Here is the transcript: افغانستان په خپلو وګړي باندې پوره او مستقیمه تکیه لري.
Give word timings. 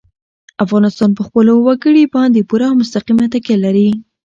افغانستان 0.65 1.09
په 1.17 1.21
خپلو 1.27 1.53
وګړي 1.67 2.03
باندې 2.15 2.47
پوره 2.49 2.65
او 2.69 2.75
مستقیمه 2.81 3.25
تکیه 3.33 3.57
لري. 3.65 3.89